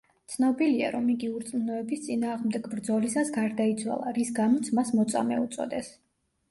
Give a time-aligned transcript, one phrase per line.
[0.35, 5.97] ცნობილია, რომ იგი „ურწმუნოების“ წინააღმდეგ ბრძოლისას გარდაიცვალა, რის გამოც, მას „მოწამე“ უწოდეს.